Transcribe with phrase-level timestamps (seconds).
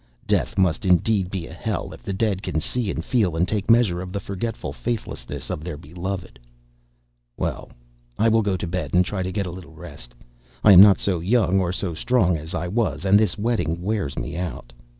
[0.25, 3.69] Death must indeed be a hell if the dead can see and feel and take
[3.69, 6.39] measure of the forgetful faithlessness of their beloved.
[7.37, 7.69] Well,
[8.17, 10.15] I will go to bed and try to get a little rest.
[10.63, 14.17] I am not so young or so strong as I was, and this wedding wears
[14.17, 14.73] me out.